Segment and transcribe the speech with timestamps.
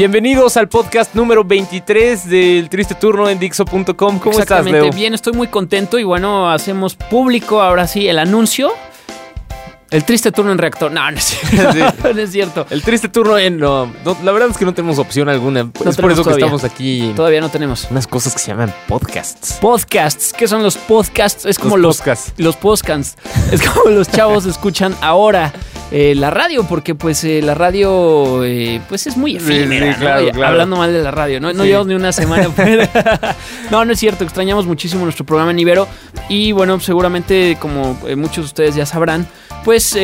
[0.00, 4.18] Bienvenidos al podcast número 23 del Triste Turno en Dixo.com.
[4.18, 4.90] ¿Cómo estás, Leo?
[4.92, 8.72] bien, estoy muy contento y bueno, hacemos público ahora sí el anuncio.
[9.90, 10.90] El triste turno en reactor.
[10.90, 12.08] No, no es cierto.
[12.14, 12.66] no es cierto.
[12.70, 13.58] El Triste Turno en...
[13.58, 15.70] No, no, la verdad es que no tenemos opción alguna.
[15.84, 17.12] es por eso que estamos aquí.
[17.14, 17.86] Todavía no tenemos.
[17.90, 19.58] Unas cosas que se llaman podcasts.
[19.60, 20.32] Podcasts.
[20.32, 21.44] ¿Qué son los podcasts?
[21.44, 22.32] Es como Los los, podcasts.
[22.38, 23.16] los podcasts.
[23.52, 25.52] Es como los chavos escuchan ahora
[25.90, 30.04] eh, la radio, porque pues eh, la radio eh, pues es muy efímera, sí, ¿no?
[30.04, 30.46] claro, Y claro.
[30.52, 31.52] Hablando mal de la radio, ¿no?
[31.52, 31.68] No Sí.
[31.68, 32.48] llevamos ni una semana.
[32.50, 32.88] fuera.
[33.70, 34.24] no, no es cierto.
[34.24, 35.88] Extrañamos muchísimo nuestro programa en Ibero.
[36.28, 39.26] Y bueno, seguramente como eh, muchos de ustedes ya sabrán,
[39.64, 39.96] pues...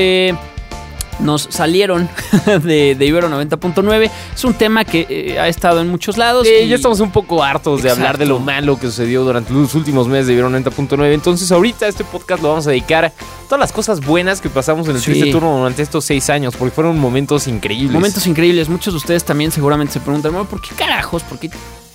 [1.19, 2.09] eh, nos salieron
[2.63, 4.11] de, de Ibero 90.9.
[4.35, 6.47] Es un tema que eh, ha estado en muchos lados.
[6.47, 9.53] Sí, y- ya estamos un poco hartos de hablar de lo malo que sucedió durante
[9.53, 11.13] los últimos meses de Ibero 90.9.
[11.15, 13.13] Entonces, ahorita este podcast lo vamos a dedicar a
[13.49, 15.13] todas las cosas buenas que pasamos en el Sí.
[15.13, 17.93] Triste Turno durante estos seis años, porque fueron momentos increíbles.
[17.93, 18.69] Momentos increíbles.
[18.69, 21.23] Muchos de ustedes también seguramente se preguntan, "Bueno, ¿por qué carajos?
[21.23, 21.51] ¿Por qué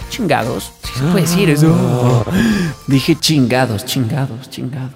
[0.10, 0.72] chingados?
[0.84, 2.26] Si se puede decir eso.
[2.88, 4.92] Dije chingados, chingados, chingados.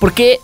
[0.00, 0.38] ¿Por qué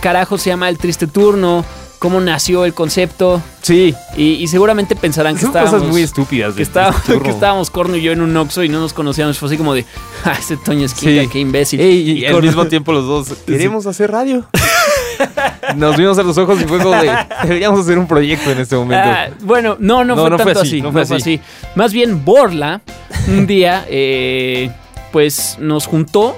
[0.00, 1.64] carajos se llama el triste turno?
[2.06, 3.42] ¿Cómo nació el concepto?
[3.62, 5.74] Sí, Y, y seguramente pensarán que son estábamos...
[5.74, 6.54] cosas muy estúpidas.
[6.54, 7.22] que, estábamos, Turno.
[7.24, 9.36] que estábamos Corno y yo en un Oxxo y no nos conocíamos.
[9.38, 9.84] Fue así como de,
[10.24, 11.28] ah, ese Toño Esquinca, Sí.
[11.32, 11.80] qué imbécil.
[11.80, 14.46] Ey, y, al mismo tiempo los dos queremos hacer radio.
[15.74, 17.10] Nos vimos a los ojos y fue como de
[17.42, 19.08] deberíamos hacer un proyecto en este momento.
[19.08, 21.14] Ah, bueno, no, no, No, fue no fue tanto así, así, no fue así.
[21.14, 21.40] así.
[21.74, 22.82] Más bien Borla
[23.26, 24.70] un día, eh,
[25.10, 26.36] pues nos juntó,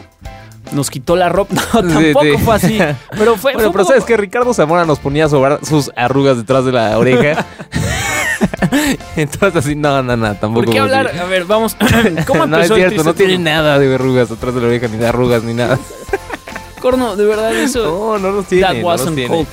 [0.72, 1.54] nos quitó la ropa.
[1.82, 2.44] No, tampoco sí.
[2.44, 2.78] fue así.
[3.10, 3.52] Pero fue.
[3.54, 6.72] bueno, fue pero sabes que Ricardo Zamora nos ponía a sobrar sus arrugas detrás de
[6.72, 7.46] la oreja.
[9.16, 10.64] Entonces así, no, no, no, tampoco.
[10.64, 11.08] ¿Por qué hablar?
[11.08, 11.18] así.
[11.18, 11.76] A ver, vamos.
[12.26, 14.88] ¿Cómo no es empezó el cierto, no tiene nada de verrugas atrás de la oreja,
[14.88, 15.78] ni de arrugas, ni nada.
[16.80, 17.84] Corno, de verdad, eso.
[17.84, 18.66] No, no los tiene.
[18.66, 19.28] that wasn't los tiene.
[19.28, 19.48] cold.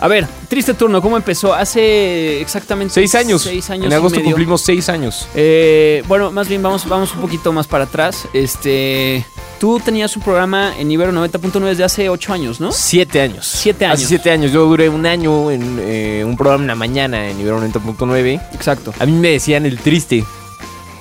[0.00, 1.54] A ver, triste turno, ¿cómo empezó?
[1.54, 3.42] Hace exactamente Seis años.
[3.42, 3.86] Seis años.
[3.86, 4.30] En y agosto medio.
[4.32, 5.28] cumplimos seis años.
[5.34, 8.26] Eh, bueno, más bien vamos, vamos un poquito más para atrás.
[8.32, 9.24] Este,
[9.58, 12.72] tú tenías un programa en Ibero 90.9 desde hace ocho años, ¿no?
[12.72, 13.46] Siete años.
[13.46, 14.08] Siete Hace años.
[14.08, 14.52] siete años.
[14.52, 18.40] Yo duré un año en eh, un programa en la mañana en Ibero 90.9.
[18.54, 18.92] Exacto.
[18.98, 20.24] A mí me decían el triste.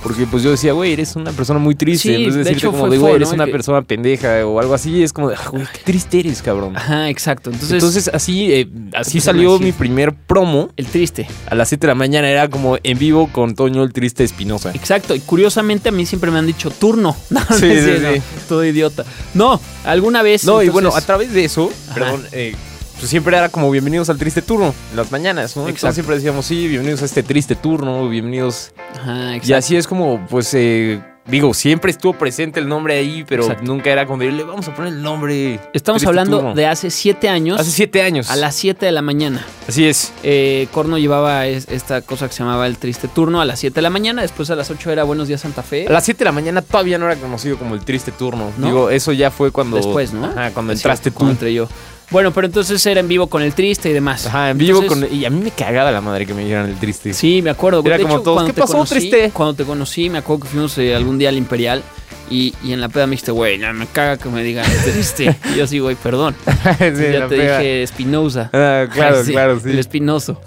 [0.03, 2.09] Porque pues yo decía, güey, eres una persona muy triste.
[2.09, 3.35] Sí, en vez de de decirte hecho como de, güey, eres ¿no?
[3.35, 5.01] una persona pendeja o algo así.
[5.01, 6.75] Es como de, "Ah, güey, qué triste eres, cabrón.
[6.75, 7.49] Ajá, exacto.
[7.49, 10.69] Entonces, Entonces así, eh, así salió mi primer promo.
[10.75, 11.25] el triste.
[11.49, 14.71] A las 7 de la mañana era como en vivo con Toño el Triste Espinosa.
[14.73, 15.15] Exacto.
[15.15, 17.15] Y curiosamente a mí siempre me han dicho turno.
[17.29, 18.21] No, Sí, sí.
[18.49, 19.05] Todo idiota.
[19.33, 20.43] No, alguna vez.
[20.43, 21.93] No, y entonces- bueno, a través de eso, Ajá.
[21.95, 22.55] perdón, eh,
[23.03, 25.63] pues siempre era como bienvenidos al triste turno, en las mañanas, ¿no?
[25.63, 25.69] Exacto.
[25.87, 28.71] Entonces siempre decíamos, sí, bienvenidos a este triste turno, bienvenidos.
[28.97, 29.55] Ajá, Y exacto.
[29.57, 33.65] así es como, pues, eh, digo, siempre estuvo presente el nombre ahí, pero Exacto.
[33.65, 35.55] nunca era como de, le vamos a poner el nombre.
[35.73, 36.55] Estamos Triste hablando Turno".
[36.55, 37.59] de hace siete años.
[37.59, 38.31] Hace siete años.
[38.31, 39.45] A las 7 de la mañana.
[39.67, 40.13] Así es.
[40.23, 43.75] Eh, Corno llevaba es- esta cosa que se llamaba el triste turno a las 7
[43.75, 44.21] de la mañana.
[44.21, 45.87] Después a las 8 era Buenos Días Santa Fe.
[45.87, 48.49] A las 7 de la mañana todavía no era conocido como el triste turno.
[48.57, 48.65] ¿No?
[48.65, 49.75] Digo, eso ya fue cuando.
[49.75, 50.23] Después, ¿no?
[50.27, 51.19] Ajá, cuando Es entraste cierto, tú.
[51.19, 51.67] cuando entré yo.
[52.13, 54.25] Bueno, pero entonces era en vivo con el triste y demás.
[54.27, 55.17] Ajá, en vivo Entonces, con.
[55.17, 57.11] Y a mí me cagaba la madre que me dijeran el triste.
[57.13, 57.81] Sí, me acuerdo.
[57.85, 59.31] Era De como hecho, todos, ¿qué pasó, conocí- triste?
[59.33, 61.81] Cuando te conocí, me acuerdo que fuimos eh, algún día al Imperial
[62.29, 65.35] y, y en la peda me dijiste, güey, no, me caga que me digan triste.
[65.53, 66.35] y yo sí, güey, perdón.
[66.45, 67.57] Sí, ya te pega.
[67.57, 68.49] dije Espinosa.
[68.53, 69.69] Ah, claro, Sí, claro, sí.
[69.71, 70.39] El espinoso.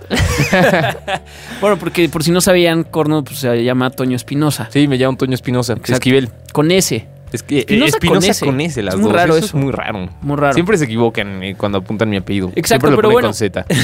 [1.60, 4.68] bueno, porque por si no sabían, Corno pues, se llama Toño Espinosa.
[4.72, 5.74] Sí, me llamo Toño Espinosa.
[5.84, 6.30] Esquivel.
[6.52, 7.06] Con S.
[7.36, 7.98] Es que Espinosa
[8.46, 9.12] con con las Es muy dos.
[9.12, 9.46] raro eso.
[9.46, 9.56] eso.
[9.58, 10.08] Es muy raro.
[10.22, 10.54] Muy raro.
[10.54, 12.48] Siempre se equivocan eh, cuando apuntan mi apellido.
[12.56, 13.28] Exacto, Siempre lo pero bueno.
[13.28, 13.64] con Z.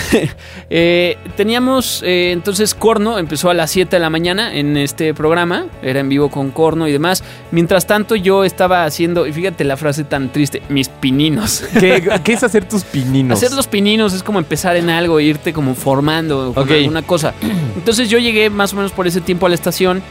[0.71, 5.67] Eh, teníamos eh, entonces Corno, empezó a las 7 de la mañana en este programa,
[5.83, 7.23] era en vivo con Corno y demás.
[7.51, 11.65] Mientras tanto yo estaba haciendo, y fíjate la frase tan triste, mis pininos.
[11.79, 13.37] ¿Qué, qué es hacer tus pininos?
[13.37, 17.35] Hacer los pininos es como empezar en algo, irte como formando con alguna cosa.
[17.77, 20.03] Entonces yo llegué más o menos por ese tiempo a la estación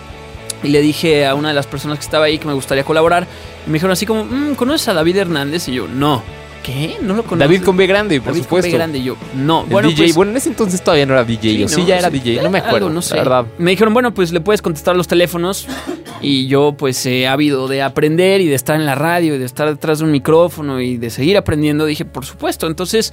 [0.64, 3.28] y le dije a una de las personas que estaba ahí que me gustaría colaborar.
[3.66, 5.68] Y me dijeron así como, "Mm, ¿conoces a David Hernández?
[5.68, 6.24] Y yo, no.
[6.64, 6.98] ¿Qué?
[7.02, 7.38] ¿No lo conozco?
[7.38, 8.78] David con B grande, por David con B supuesto.
[8.78, 9.00] grande.
[9.00, 9.64] Y yo, no.
[9.64, 10.04] El bueno, DJ.
[10.04, 11.68] pues, bueno, en ese entonces todavía no era DJ.
[11.68, 11.88] sí, ¿no?
[11.88, 12.44] ya era Sí, DJ.
[12.44, 12.90] No me algo, acuerdo.
[12.92, 13.16] no sé.
[13.16, 13.46] La verdad.
[13.58, 15.68] Me dijeron, bueno, pues le puedes contestar los teléfonos.
[16.24, 19.46] Y yo, pues, he habido de aprender y de estar en la radio y de
[19.46, 21.84] estar detrás de un micrófono y de seguir aprendiendo.
[21.88, 22.68] Dije, por supuesto.
[22.68, 23.12] Entonces,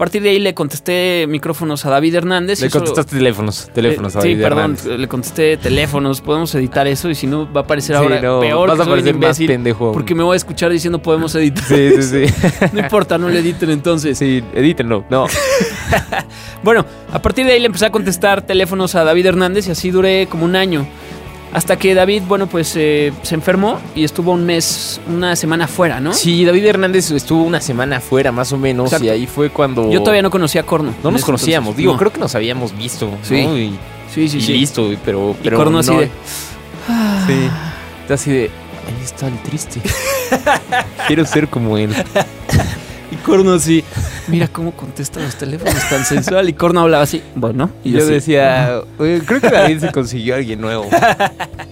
[0.00, 2.58] partir de ahí le contesté micrófonos a David Hernández.
[2.60, 4.98] Le y eso- contestaste teléfonos, teléfonos eh, a Sí, David perdón, Hernández.
[4.98, 6.22] le contesté teléfonos.
[6.22, 8.82] Podemos editar eso y si no va a parecer Sí, ahora no, peor vas que
[8.82, 9.92] a parecer más pendejo.
[9.92, 11.64] Porque me voy a escuchar diciendo podemos editar.
[11.64, 12.34] Sí, sí, sí.
[12.72, 14.16] no importa, no le editen entonces.
[14.16, 15.04] sí, edítenlo.
[15.10, 15.26] No.
[16.62, 19.90] Bueno, a partir de ahí le empecé a contestar teléfonos a David Hernández y así
[19.90, 20.86] duré como un año.
[21.52, 26.00] Hasta que David, bueno, pues eh, se enfermó y estuvo un mes, una semana fuera,
[26.00, 26.12] ¿no?
[26.12, 29.06] Sí, David Hernández estuvo una semana afuera, más o menos, Exacto.
[29.06, 29.90] y ahí fue cuando...
[29.90, 30.94] Yo todavía no conocía a Corno.
[31.02, 31.78] No nos conocíamos, entonces.
[31.78, 31.98] digo, No.
[31.98, 33.44] creo que nos habíamos visto, Sí.
[33.44, 33.58] ¿no?
[33.58, 33.70] Y,
[34.14, 34.52] Sí, sí, y sí.
[34.54, 35.36] listo, pero...
[35.40, 36.06] Y pero Corno así de...
[37.26, 37.48] Sí.
[38.02, 38.42] Está así de...
[38.86, 39.80] Ahí está el triste.
[41.06, 41.94] Quiero ser como él.
[43.12, 43.84] Y Corno así,
[44.28, 46.48] mira cómo contesta los teléfonos tan sensual.
[46.48, 47.70] Y Corno hablaba así, bueno.
[47.84, 50.88] Y yo decía, "Oye, creo que David se consiguió a alguien nuevo.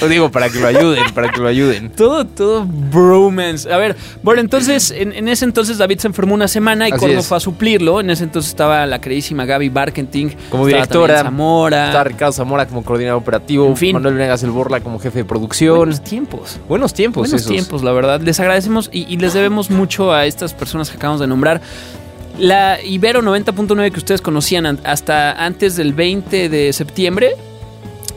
[0.00, 1.90] O digo, para que lo ayuden, para que lo ayuden.
[1.90, 3.72] Todo, todo bromance.
[3.72, 7.06] A ver, bueno, entonces, en, en ese entonces David se enfermó una semana y Así
[7.06, 7.26] es.
[7.26, 8.00] fue a suplirlo.
[8.00, 10.30] En ese entonces estaba la queridísima Gaby Barkenting.
[10.50, 11.86] Como estaba directora, Zamora.
[11.88, 13.92] Está Ricardo Zamora como coordinador operativo, En fin.
[13.94, 15.76] Manuel Venegas el Borla como jefe de producción.
[15.78, 16.58] Buenos tiempos.
[16.68, 17.52] Buenos tiempos Buenos esos.
[17.52, 18.20] tiempos, la verdad.
[18.20, 21.60] Les agradecemos y, y les debemos mucho a estas personas que acabamos de nombrar.
[22.38, 27.34] La Ibero 90.9 que ustedes conocían an- hasta antes del 20 de septiembre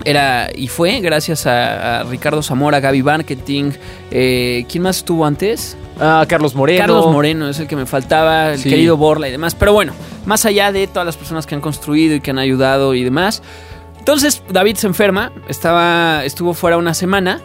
[0.06, 3.72] era y fue gracias a, a Ricardo Zamora, Gaby Marketing.
[4.12, 5.78] Eh, ¿Quién más estuvo antes?
[6.00, 6.80] Ah, Carlos Moreno.
[6.80, 8.70] Carlos Moreno es el que me faltaba, el Sí.
[8.70, 9.56] querido Borla y demás.
[9.56, 9.94] Pero bueno,
[10.26, 13.42] más allá de todas las personas que han construido y que han ayudado y demás.
[14.00, 17.40] Entonces David se enferma, estaba, estuvo fuera una semana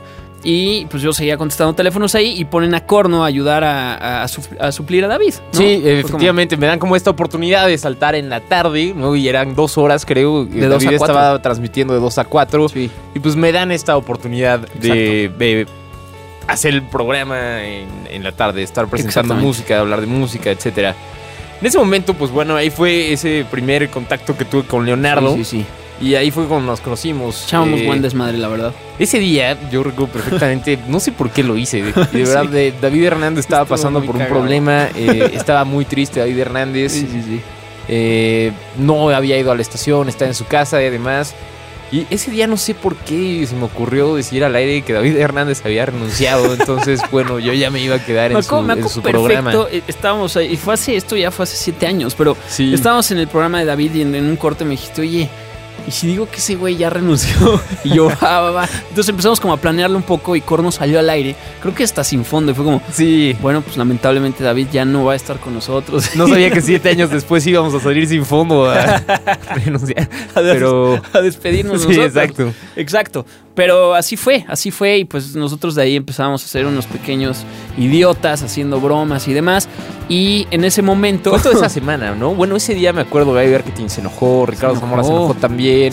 [0.49, 4.23] y pues yo seguía contestando teléfonos ahí y ponen a Corno a ayudar a, a-
[4.23, 5.35] a su- a suplir a David.
[5.53, 5.59] ¿no?
[5.59, 9.17] Sí, Fue efectivamente, me dan como esta oportunidad de saltar en la tarde, ¿no?
[9.17, 10.45] Y eran dos horas, creo.
[10.45, 11.07] De dos a cuatro.
[11.07, 12.69] estaba transmitiendo de dos a cuatro.
[12.69, 12.89] sí.
[13.15, 15.67] Y pues me dan esta oportunidad de, de
[16.47, 20.95] hacer el programa en, en la tarde, estar presentando música, hablar de música, etcétera.
[21.61, 25.35] En ese momento, pues bueno, ahí fue ese primer contacto que tuve con Leonardo.
[25.37, 25.67] Sí, sí, sí.
[26.01, 27.45] Y ahí fue cuando nos conocimos.
[27.47, 28.73] Echábamos Eh, buen desmadre, la verdad.
[28.99, 31.83] Ese día, yo recuerdo perfectamente, no sé por qué lo hice.
[31.83, 32.49] De, de verdad, Sí.
[32.49, 34.89] de- David Hernández estaba Estuvo pasando por un problema.
[34.95, 36.93] eh, estaba muy triste David Hernández.
[36.93, 37.41] Sí, sí, sí.
[37.89, 41.35] eh, no había ido a la estación, estaba en su casa y además.
[41.93, 45.17] Y ese día no sé por qué se me ocurrió decir al aire que David
[45.19, 46.53] Hernández había renunciado.
[46.53, 49.11] Entonces, bueno, yo ya me iba a quedar en su, en su perfecto.
[49.13, 49.53] programa.
[49.71, 52.75] eh, Estábamos ahí, y fue hace, esto ya fue hace siete años, pero Sí.
[52.75, 55.29] Estábamos en el programa de David y en, en un corte me dijiste, oye,
[55.87, 57.61] ¿y si digo que ese güey ya renunció?
[57.85, 58.69] Y yo, va, va, va.
[58.89, 61.37] Entonces empezamos como a planearlo un poco y Corno salió al aire.
[61.61, 62.51] Creo que hasta sin fondo.
[62.53, 63.37] Y fue como, Sí.
[63.41, 66.17] bueno, pues lamentablemente David ya no va a estar con nosotros.
[66.17, 69.03] No sabía que siete años después íbamos a salir sin fondo a
[69.65, 70.09] renunciar.
[70.35, 71.01] Pero.
[71.13, 72.07] a despedirnos Sí, nosotros.
[72.17, 72.53] exacto.
[72.75, 73.27] Exacto.
[73.55, 74.99] Pero así fue, así fue.
[74.99, 77.39] Y pues nosotros de ahí empezamos a ser unos pequeños
[77.79, 79.69] idiotas haciendo bromas y demás.
[80.09, 81.31] Y en ese momento...
[81.31, 82.33] Fue toda esa semana, ¿no?
[82.35, 85.25] Bueno, ese día me acuerdo, Gaby Marketing se enojó, Ricardo Se Zamora se enojó.
[85.25, 85.93] enojó también.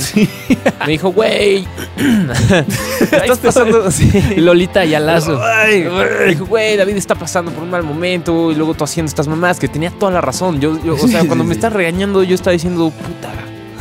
[0.86, 1.66] Me dijo, güey,
[3.12, 3.90] estás pasando.
[3.92, 4.12] Sí.
[4.38, 5.40] Lolita Ayalazo.
[5.44, 9.10] Ay, me dijo, güey, David está pasando por un mal momento y luego tú haciendo
[9.10, 10.60] estas mamás, que tenía toda la razón.
[10.60, 11.60] Yo, yo, o sea, Sí, cuando sí, me sí.
[11.60, 13.32] están regañando, yo estaba diciendo, puta,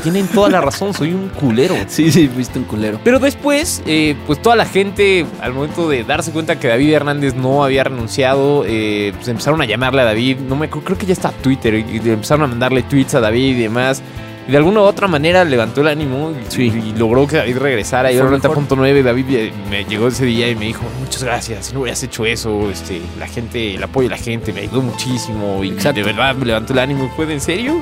[0.03, 1.75] tienen toda la razón, soy un culero.
[1.87, 2.99] Sí, sí, fuiste un culero.
[3.05, 7.35] Pero después, eh, pues toda la gente, al momento de darse cuenta que David Hernández
[7.35, 10.39] no había renunciado, eh, pues empezaron a llamarle a David.
[10.49, 11.75] No me creo que ya está Twitter.
[11.75, 14.03] Y empezaron a mandarle tweets a David y demás.
[14.49, 16.63] Y de alguna u otra manera levantó el ánimo y, Sí.
[16.65, 18.11] y logró que David regresara.
[18.11, 18.57] Y ahora mejor.
[18.59, 22.03] 90.9 David eh, me llegó ese día y me dijo, muchas gracias, si no hubieras
[22.03, 25.63] hecho eso, este, la gente, el apoyo de la gente me ayudó muchísimo.
[25.63, 26.01] Y Exacto.
[26.01, 27.09] de verdad me levantó el ánimo.
[27.15, 27.81] Fue de en serio.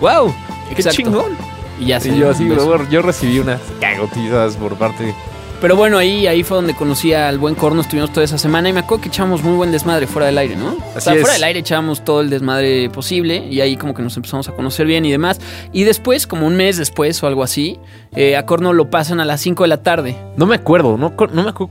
[0.00, 0.34] ¡Wow!
[0.68, 0.96] ¡Qué Exacto.
[0.96, 1.49] chingón!
[1.80, 5.14] Y ya Y yo así, yo, yo recibí unas cagotizas por parte
[5.60, 8.72] Pero bueno, ahí, ahí fue donde conocí al buen Corno, estuvimos toda esa semana y
[8.72, 10.76] me acuerdo que echábamos muy buen desmadre fuera del aire, ¿no?
[10.94, 11.20] o sea, es.
[11.20, 14.52] fuera del aire echábamos todo el desmadre posible y ahí como que nos empezamos a
[14.52, 15.40] conocer bien y demás.
[15.72, 17.78] Y después, como un mes después o algo así,
[18.14, 20.16] eh, a Corno lo pasan a las 5 de la tarde.
[20.36, 21.70] No me acuerdo, no, no me acuerdo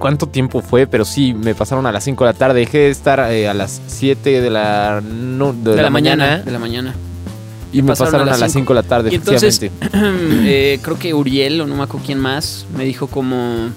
[0.00, 2.60] cuánto tiempo fue, pero sí, me pasaron a las 5 de la tarde.
[2.60, 6.50] Dejé de estar eh, a las 7 de la, no, de De, la, mañana, De
[6.50, 6.94] la mañana.
[7.72, 10.44] Y me pasaron, a las 5 de la tarde, Y entonces, efectivamente.
[10.74, 13.70] eh, creo que Uriel o no me acuerdo quién más me dijo como...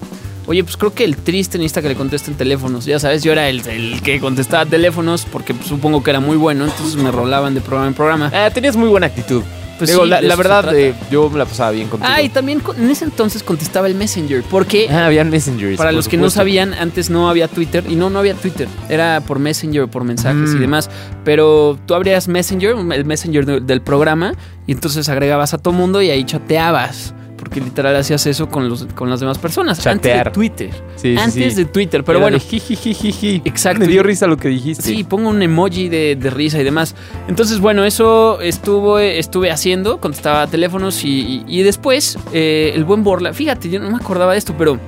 [0.45, 2.83] Oye, pues creo que el triste necesita que le contesten teléfonos.
[2.83, 6.35] Ya sabes, yo era el, el que contestaba teléfonos porque pues, supongo que era muy
[6.35, 8.31] bueno, entonces me rolaban de programa en programa.
[8.33, 9.41] Ah, tenías muy buena actitud.
[9.77, 12.11] Pues Digo, sí, la, verdad, eh, yo me la pasaba bien contigo.
[12.13, 15.77] Ah, y también con- en ese entonces contestaba el Messenger, porque Ah, habían messengers.
[15.77, 19.21] para los que no sabían, antes no había Twitter, y no, no había Twitter, era
[19.25, 20.59] por Messenger, por mensajes y Mm.
[20.61, 20.89] demás,
[21.25, 24.33] pero tú abrías Messenger, el Messenger de- del programa,
[24.67, 27.13] y entonces agregabas a todo mundo y ahí chateabas.
[27.43, 29.79] Porque literal hacías eso con, los, con las demás personas.
[29.81, 30.27] Chatear.
[30.27, 30.69] Antes de Twitter.
[30.95, 31.59] Sí, Antes sí.
[31.59, 32.37] de Twitter, pero Era bueno.
[32.37, 33.41] de.
[33.43, 33.79] Exacto.
[33.81, 34.81] Me dio risa lo que dijiste.
[34.81, 36.95] Sí, pongo un emoji de, de risa y demás.
[37.27, 43.03] Entonces, bueno, eso estuvo, estuve haciendo, contestaba teléfonos y, y- y después eh, el buen
[43.03, 44.79] Borla, fíjate, yo no me acordaba de esto, pero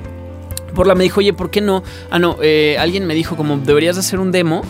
[0.73, 1.83] Borla me dijo, oye, ¿por qué no?
[2.09, 4.61] Ah, no, eh, alguien me dijo como deberías de hacer un demo.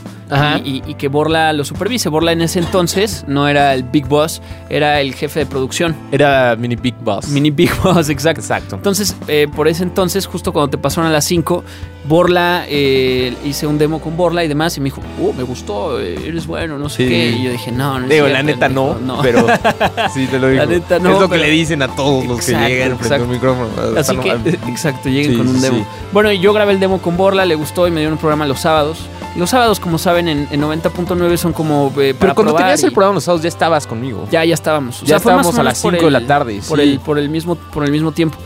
[0.64, 2.10] Y, y- y que Borla lo supervise.
[2.10, 5.96] Borla en ese entonces no era el Big Boss, era el jefe de producción.
[6.12, 7.28] Era Mini Big Boss.
[7.30, 8.42] Mini Big Boss, exacto.
[8.42, 8.76] Exacto.
[8.76, 11.64] Entonces, eh, por ese entonces, justo cuando te pasaron a las 5,
[12.08, 16.00] Borla, eh, hice un demo con Borla y demás, y me dijo, oh, me gustó,
[16.00, 17.10] eh, eres bueno, no sé Sí.
[17.10, 17.30] qué.
[17.32, 18.34] Y yo dije, no, no Digo, cierto".
[18.34, 19.48] la neta no, dijo, pero
[20.14, 20.60] sí te lo digo.
[20.64, 23.26] La neta no, es lo que pero- le dicen a todos los que llegan frente
[23.28, 23.70] micrófono.
[23.98, 25.78] Así que, no- exacto, lleguen Sí, con un demo.
[25.80, 25.86] sí.
[26.14, 28.46] Bueno, y yo grabé el demo con Borla, le gustó y me dio un programa
[28.46, 29.00] los sábados.
[29.36, 32.84] Los sábados, como saben, en, en 90.9 son como eh, para Pero cuando probar tenías
[32.84, 34.28] y- el programa los sábados ya estabas conmigo.
[34.32, 35.04] Ya, ya estábamos.
[35.04, 36.86] O Ya fue más o estábamos a las por 5 de la tarde, Por, sí.
[36.92, 38.38] el, por, el mismo, por el mismo tiempo.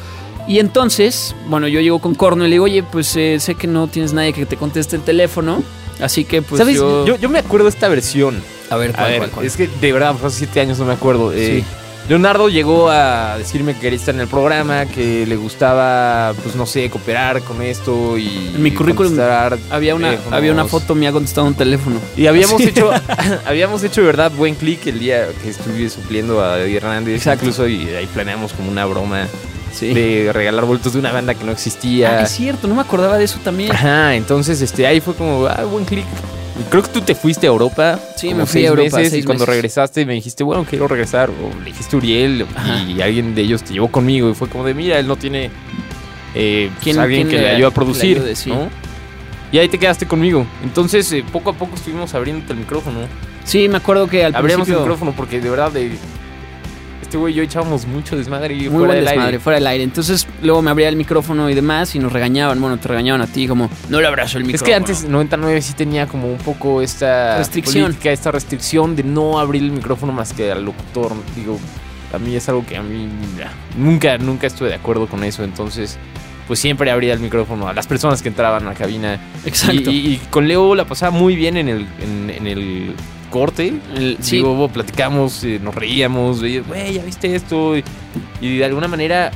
[0.48, 3.68] Y entonces, bueno, yo llego con Corno y le digo, oye, pues eh, sé que
[3.68, 5.62] no tienes nadie que te conteste el teléfono.
[6.02, 6.76] Así que, pues ¿Sabes?
[6.78, 7.06] yo...
[7.06, 7.18] Yo...
[7.18, 8.42] yo me acuerdo de esta versión.
[8.72, 9.46] A ver, A ¿cuál, ver, cuál, cuál?
[9.46, 11.32] es que de verdad, hace 7 años, no me acuerdo.
[11.34, 11.66] Eh, Sí.
[12.10, 16.66] Leonardo llegó a decirme que quería estar en el programa, que le gustaba, pues no
[16.66, 18.52] sé, cooperar con esto y.
[18.56, 19.16] En mi currículum
[19.70, 20.34] Había una, teléfonos.
[20.34, 22.00] había una foto mía contestando un teléfono.
[22.18, 22.70] Y habíamos Sí.
[22.70, 22.90] hecho,
[23.46, 27.16] habíamos hecho de verdad buen clic el día que estuve supliendo a Eddie Hernández.
[27.18, 27.46] Exacto.
[27.46, 29.28] Incluso y ahí planeamos como una broma
[29.72, 29.94] Sí.
[29.94, 32.22] de regalar boletos de una banda que no Ah, existía.
[32.22, 33.72] es cierto, no me acordaba de eso también.
[33.72, 36.06] Ajá, entonces este ahí fue como, ah, buen clic.
[36.70, 38.00] Creo que tú te fuiste a Europa.
[38.16, 39.56] Sí, me fui a Europa, meses, seis y cuando meses.
[39.56, 41.30] regresaste me dijiste, bueno, quiero regresar.
[41.30, 42.84] O le dijiste a Uriel Ajá.
[42.84, 44.30] y alguien de ellos te llevó conmigo.
[44.30, 45.52] Y fue como de, mira, él no tiene
[46.36, 48.18] eh, pues, ¿Quién- alguien que le- le ayude a producir.
[48.18, 48.50] ayude, sí.
[48.50, 48.70] ¿no?
[49.52, 50.46] Y ahí te quedaste conmigo.
[50.64, 53.00] Entonces, eh, poco a poco estuvimos abriéndote el micrófono.
[53.44, 54.80] Sí, me acuerdo que al Abríamos el principio...
[54.82, 55.92] micrófono porque de verdad de,
[57.10, 59.40] este güey y yo echábamos mucho desmadre y fuera del desmadre, aire.
[59.40, 59.84] fuera del aire.
[59.84, 62.62] Entonces luego me abría el micrófono y demás y nos regañaban.
[62.62, 64.68] Bueno, te regañaban a ti como, no le abrazo el Es micrófono.
[64.68, 67.86] que antes 99 sí tenía como un poco esta Restricción.
[67.86, 71.14] política, esta restricción de no abrir el micrófono más que al locutor.
[71.36, 71.60] Digo,
[72.14, 73.08] a mí es algo que a mí
[73.76, 75.44] nunca, nunca estuve de acuerdo con eso.
[75.44, 75.98] Entonces,
[76.48, 79.20] pues siempre abría el micrófono a las personas que entraban a la cabina.
[79.46, 79.90] Exacto.
[79.92, 82.94] Y, y- y con Leo la pasaba muy bien en el, en, en el
[83.30, 83.74] corte.
[83.96, 84.38] El- sí.
[84.38, 87.78] Digo, platicamos, eh, nos reíamos, güey, ya viste esto.
[87.78, 87.84] Y,
[88.42, 89.32] y de alguna manera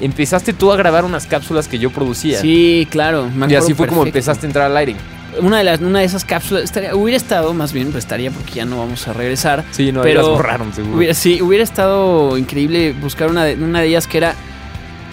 [0.00, 2.40] empezaste tú a grabar unas cápsulas que yo producía.
[2.40, 3.28] Sí, claro.
[3.34, 4.96] me y así fue como empezaste a entrar al aire.
[5.40, 8.54] Una de, las, una de esas cápsulas estaría, hubiera estado, más bien, pues estaría porque
[8.54, 9.64] ya no vamos a regresar.
[9.70, 10.96] Sí, no, Pero las borraron seguro.
[10.96, 14.34] Hubiera, sí, hubiera estado increíble buscar una de, una de ellas que era.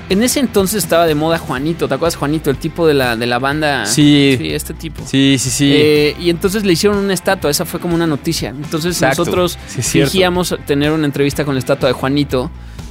[0.09, 2.49] En ese entonces estaba de moda Juanito, ¿te acuerdas Juanito?
[2.49, 3.85] El tipo de la, de la banda.
[3.85, 4.35] Sí.
[4.37, 5.03] Sí, este tipo.
[5.05, 5.71] Sí, sí, sí.
[5.75, 8.49] Eh, y entonces le hicieron una estatua, esa fue como una noticia.
[8.49, 9.21] Entonces Exacto.
[9.23, 12.49] nosotros Sí, fingíamos tener una entrevista con la estatua de Juanito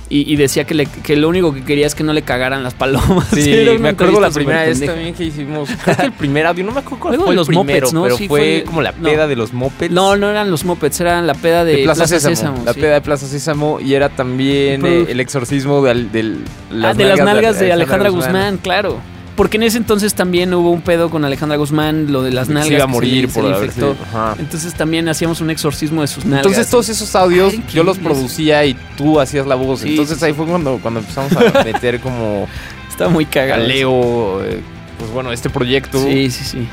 [0.08, 2.62] y, y decía que, le- que lo único que quería es que no le cagaran
[2.62, 3.26] las palomas.
[3.32, 5.68] Sí, me acuerdo la primera vez también que hicimos.
[5.84, 7.92] Creo que el primer audio, no me acuerdo cuál fue de el los primero, mopeds,
[7.92, 8.02] ¿no?
[8.04, 9.02] pero Sí, fue, fue- como la no.
[9.02, 9.92] peda de los mopeds.
[9.92, 12.36] No, no eran los mopeds, era la peda de, de Plaza, Plaza Sésamo.
[12.36, 12.80] Sésamo, la sí.
[12.80, 16.44] peda de Plaza Sésamo y era también eh, el exorcismo del, del
[16.82, 18.98] ah, de las nalgas de Alejandra Guzmán, claro.
[19.36, 22.54] Porque en ese entonces también hubo un pedo con Alejandra Guzmán, lo de las Que
[22.54, 22.72] se nalgas.
[22.72, 24.40] iba a que morir se, por se.
[24.40, 26.46] Entonces también hacíamos un exorcismo de sus nalgas.
[26.46, 29.80] Entonces todos esos audios Ay, yo los producía y tú hacías la voz.
[29.80, 32.48] Sí, Entonces ahí fue cuando, cuando empezamos a meter como
[32.88, 33.66] Está muy a cagado.
[33.66, 34.60] Leo, eh,
[34.98, 36.02] pues bueno, este proyecto.
[36.02, 36.68] Sí, sí, sí.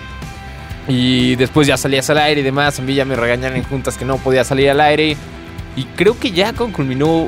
[0.88, 2.80] Y después ya salías al aire y demás.
[2.80, 5.18] A mí ya me regañaron en juntas que no podía salir al aire.
[5.76, 7.28] Y creo que ya cuando culminó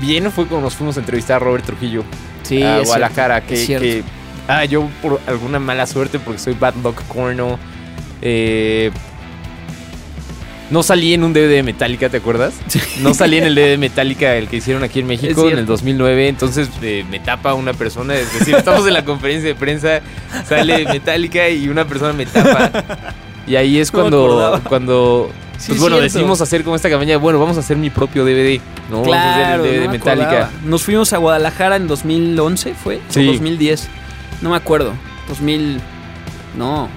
[0.00, 2.04] bien fue cuando nos fuimos a entrevistar a Robert Trujillo
[2.44, 3.40] Sí, a Guadalajara.
[3.40, 4.04] que-
[4.48, 7.58] ah, yo por alguna mala suerte, porque soy Bad Luck Corno,
[8.22, 8.90] eh,
[10.70, 12.52] no salí en un DVD de Metallica, ¿te acuerdas?
[13.00, 15.64] No salí en el DVD de Metallica, el que hicieron aquí en México en el
[15.66, 16.28] 2009.
[16.28, 20.00] Entonces eh, me tapa una persona, es decir, estamos en la conferencia de prensa,
[20.46, 22.84] sale Metallica y una persona me tapa.
[23.46, 24.60] Y ahí es No cuando, acordaba.
[24.60, 26.02] cuando Sí, pues es bueno, cierto.
[26.12, 29.00] decidimos hacer como esta campaña, bueno, vamos a hacer mi propio DVD, ¿no?
[29.00, 30.26] vamos a hacer Claro, el DVD no de me Metallica.
[30.28, 30.50] acordaba.
[30.66, 33.00] Nos fuimos a Guadalajara en 2011, ¿fue?
[33.08, 33.26] Sí.
[33.26, 33.88] O 2010.
[34.40, 34.92] No me acuerdo.
[35.28, 35.80] 2000.
[36.56, 36.88] No.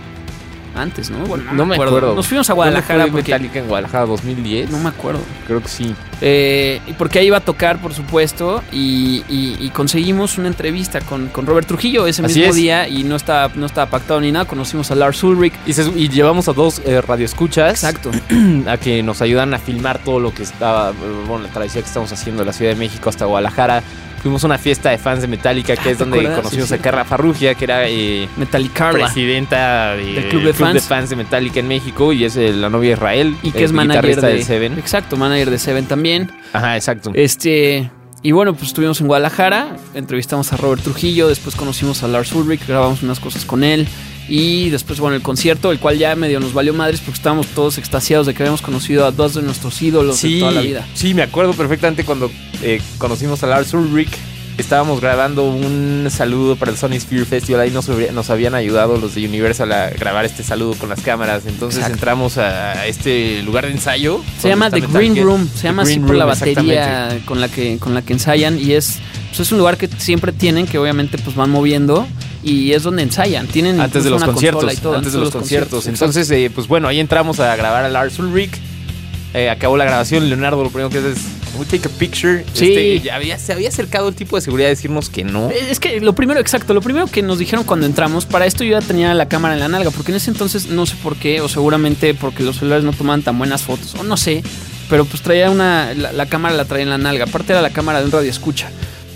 [0.76, 1.20] Antes, ¿no?
[1.26, 2.16] Bueno, No me acuerdo.
[2.16, 3.32] Nos fuimos a ¿Cuándo Guadalajara fue porque.
[3.32, 4.72] Metallica en Guadalajara 2010.
[4.72, 5.20] No me acuerdo.
[5.48, 5.96] Creo que sí.
[6.24, 11.28] Eh, porque ahí iba a tocar, por supuesto, y, y- y conseguimos una entrevista con,
[11.30, 12.56] con Robert Trujillo ese Así mismo es.
[12.56, 14.46] día y no estaba, no estaba pactado ni nada.
[14.46, 15.54] Conocimos a Lars Ulrich.
[15.66, 18.12] Y, se- y llevamos a dos eh, radioescuchas Exacto.
[18.68, 20.94] a que nos ayudan a filmar todo lo que estaba, eh,
[21.28, 23.82] bueno, la travesía que estamos haciendo de la Ciudad de México hasta Guadalajara.
[24.22, 26.75] Fuimos a una fiesta de fans de Metallica, que Ah, es ¿te donde conocimos Sí,
[26.75, 28.28] a Carla Farrugia, que era eh,
[28.92, 31.10] presidenta de- Del club de fans.
[31.10, 33.36] de Metallica en México y es eh, la novia de Israel.
[33.42, 34.44] Y que el es manager de.
[34.44, 34.78] Seven.
[34.78, 36.11] Exacto, manager de Seven también.
[36.53, 37.12] Ajá, exacto.
[37.13, 37.89] Este.
[38.22, 42.65] y bueno, pues estuvimos en Guadalajara, entrevistamos a Robert Trujillo, después conocimos a Lars Ulrich,
[42.68, 43.88] grabamos unas cosas con él.
[44.27, 47.77] Y después, bueno, el concierto, el cual ya medio nos valió madres porque estábamos todos
[47.77, 50.88] extasiados de que habíamos conocido a dos de nuestros ídolos de toda la vida.
[50.94, 54.15] Sí, me acuerdo perfectamente cuando eh, conocimos a Lars Ulrich.
[54.58, 57.62] Estábamos grabando un saludo para el Sony Sphere Festival.
[57.62, 61.46] Ahí nos, nos habían ayudado los de Universal a grabar este saludo con las cámaras.
[61.46, 64.22] Entonces entramos a este lugar de ensayo.
[64.39, 65.50] Se llama The Green Room.
[65.53, 68.60] Se llama así por la batería con la, que, con la que ensayan.
[68.60, 72.08] Y es, pues es un lugar que siempre tienen, que obviamente pues van moviendo
[72.43, 73.48] y es donde ensayan.
[73.48, 75.88] Tienen antes de los conciertos, antes, de los, conciertos.
[75.88, 78.51] Entonces, eh, pues bueno, ahí entramos a grabar a Lars Ulrich.
[79.34, 80.27] Eh, acabó la grabación.
[80.27, 82.46] Leonardo lo primero que hace es we take a picture.
[82.53, 82.74] Sí.
[82.96, 85.50] Este, había, se había acercado el tipo de seguridad a decirnos que no.
[85.50, 88.79] Es que lo primero, exacto, lo primero que nos dijeron cuando entramos, para esto yo
[88.79, 91.41] ya tenía la cámara en la nalga, porque en ese entonces no sé por qué,
[91.41, 94.43] o seguramente porque los celulares no tomaban tan buenas fotos, o no sé,
[94.89, 97.72] pero pues traía una, la, la cámara la traía en la nalga, aparte era la
[97.72, 98.70] cámara de un radio escucha.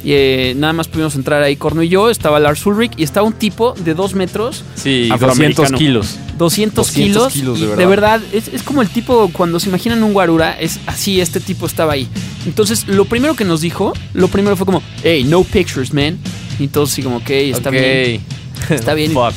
[0.06, 2.12] Y eh, nada más pudimos entrar ahí, Corno y yo.
[2.12, 4.64] Estaba Lars Ulrich y estaba un tipo de dos metros.
[4.76, 6.20] Sí, 200 kilos.
[6.38, 7.34] 200, kilos.
[7.60, 11.66] de verdad, es, como el tipo, cuando se imaginan un guarura, es así, este tipo
[11.66, 12.08] estaba ahí.
[12.46, 16.20] Entonces, lo primero que nos dijo, lo primero fue como, hey, no pictures, man.
[16.60, 18.22] Y todos así como, ok, está bien.
[18.70, 19.12] Está bien.
[19.14, 19.34] Fuck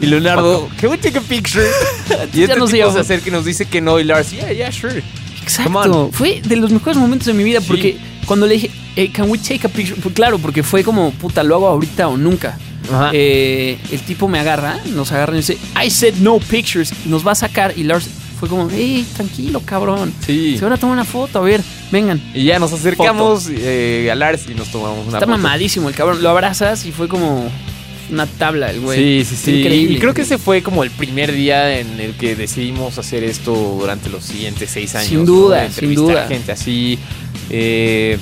[0.02, 1.66] y Leonardo, can we take a picture?
[2.32, 3.98] y este nos tipo se acerca y nos dice que no.
[3.98, 5.02] Y Lars, yeah, yeah, sure.
[5.44, 6.10] Exacto.
[6.12, 9.38] Fue de los mejores momentos de mi vida porque cuando le dije, hey, can we
[9.38, 10.00] take a picture?
[10.00, 12.58] Pues claro, porque fue como, puta, lo hago ahorita o nunca.
[13.12, 17.32] Eh, el tipo me agarra, nos agarra y dice, I said no pictures, nos va
[17.32, 17.74] a sacar.
[17.76, 18.08] Y Lars
[18.38, 20.12] fue como, hey, tranquilo, cabrón.
[20.24, 20.56] Sí.
[20.58, 22.20] Se van a tomar una foto, a ver, vengan.
[22.34, 26.22] Y ya nos acercamos eh, a Lars y nos tomamos una Está mamadísimo el cabrón.
[26.22, 27.50] Lo abrazas y fue como
[28.10, 29.24] una tabla el güey.
[29.24, 29.60] Sí, sí, sí.
[29.60, 29.96] Increíble.
[29.96, 33.54] Y creo que ese fue como el primer día en el que decidimos hacer esto
[33.80, 35.08] durante los siguientes seis años.
[35.08, 36.26] Sin duda, sin duda.
[36.26, 36.98] gente así.
[37.50, 38.18] Eh,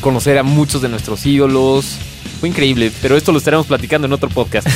[0.00, 1.96] conocer a muchos de nuestros ídolos.
[2.40, 4.66] Fue increíble, pero esto lo estaremos platicando en otro podcast.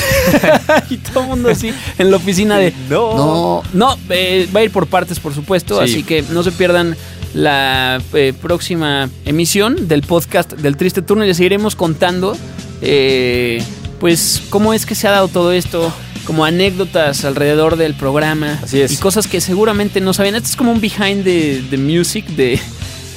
[0.91, 2.73] y todo el mundo así en la oficina de...
[2.89, 6.53] No, no, no eh, va a ir por partes, por supuesto, así que no se
[6.53, 6.97] pierdan
[7.35, 12.37] la eh, próxima emisión del podcast del Triste Turno y les seguiremos contando,
[12.81, 13.63] eh,
[13.99, 15.93] pues, cómo es que se ha dado todo esto,
[16.25, 18.59] como anécdotas alrededor del programa.
[18.63, 18.93] Así es.
[18.93, 20.35] Y cosas que seguramente no sabían.
[20.35, 22.59] Esto es como un behind the, music de...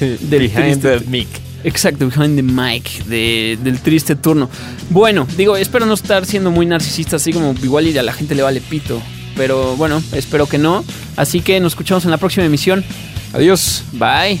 [0.00, 1.28] del behind the mic.
[1.62, 4.48] Exacto, behind the mic del triste turno.
[4.88, 8.34] Bueno, digo, espero no estar siendo muy narcisista, así como igual y a la gente
[8.34, 9.02] le vale pito.
[9.36, 10.84] Pero bueno, espero que no.
[11.16, 12.84] Así que nos escuchamos en la próxima emisión.
[13.32, 13.84] Adiós.
[13.92, 14.40] Bye.